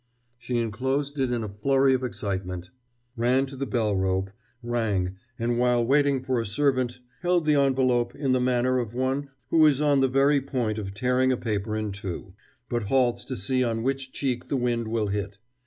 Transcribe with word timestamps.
She 0.39 0.57
enclosed 0.57 1.19
it 1.19 1.31
in 1.31 1.43
a 1.43 1.47
flurry 1.47 1.93
of 1.93 2.03
excitement, 2.03 2.71
ran 3.15 3.45
to 3.45 3.55
the 3.55 3.67
bell 3.67 3.95
rope, 3.95 4.31
rang, 4.63 5.17
and 5.37 5.59
while 5.59 5.85
waiting 5.85 6.23
for 6.23 6.41
a 6.41 6.45
servant 6.47 6.97
held 7.21 7.45
the 7.45 7.53
envelope 7.53 8.15
in 8.15 8.31
the 8.31 8.41
manner 8.41 8.79
of 8.79 8.95
one 8.95 9.29
who 9.51 9.63
is 9.67 9.79
on 9.79 9.99
the 9.99 10.07
very 10.07 10.41
point 10.41 10.79
of 10.79 10.95
tearing 10.95 11.31
a 11.31 11.37
paper 11.37 11.75
in 11.77 11.91
two, 11.91 12.33
but 12.67 12.85
halts 12.89 13.23
to 13.25 13.35
see 13.35 13.63
on 13.63 13.83
which 13.83 14.11
cheek 14.11 14.47
the 14.47 14.57
wind 14.57 14.87
will 14.87 15.05
hit. 15.09 15.37